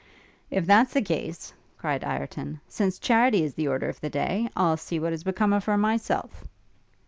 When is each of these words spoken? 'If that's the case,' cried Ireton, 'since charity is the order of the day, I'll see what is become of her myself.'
'If 0.49 0.65
that's 0.65 0.93
the 0.93 1.01
case,' 1.03 1.53
cried 1.77 2.03
Ireton, 2.03 2.59
'since 2.67 2.97
charity 2.97 3.43
is 3.43 3.53
the 3.53 3.67
order 3.67 3.87
of 3.87 4.01
the 4.01 4.09
day, 4.09 4.49
I'll 4.55 4.75
see 4.75 4.99
what 4.99 5.13
is 5.13 5.23
become 5.23 5.53
of 5.53 5.65
her 5.65 5.77
myself.' 5.77 6.43